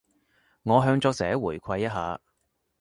[0.63, 2.19] 我向作者回饋一下